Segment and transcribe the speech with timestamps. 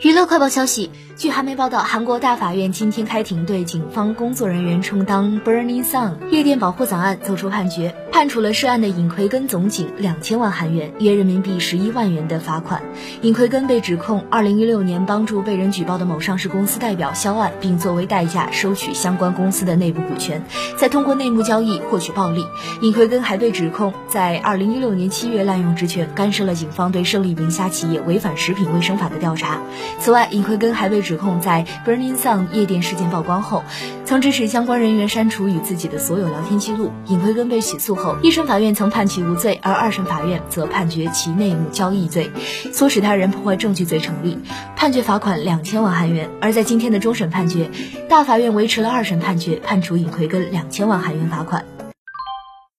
[0.00, 12.82] 娱乐快报消息，据韩媒报道，韩国大法院今天开庭，对警方工作人员充当 Burning Sun 夜店保护伞案作出判决，判处了涉案的尹奎根总警两千万韩元（约人民币十一万元）的罚款。
[13.22, 20.42] 尹奎根被指控二零一六年帮助被人举报的某上市公司代表销案，并作为代价收取相关公司的内部股权，
[20.76, 22.44] 再通过内幕交易获取暴利。
[22.82, 29.60] 尹奎根还被指控在二零一六年七月滥用职权，干涉了警方对胜利名下企业违反食品卫生法的调查。
[30.00, 33.62] 此外，尹奎根还被指控在 Burning Sun 夜店事件曝光后，
[34.08, 36.90] 曾指使相关人员删除与自己的所有聊天记录。
[37.08, 42.30] 尹奎根被起诉后，一审法院曾判其无罪，而二审法院则判决其内幕交易罪、
[42.72, 44.38] 唆使他人破坏证据罪成立，
[44.74, 46.30] 判决罚款两千万韩元。
[46.40, 47.70] 而在今天的终审判决，
[48.08, 51.66] 大法院维持了二审判决，判处尹奎根两千万韩元罚款。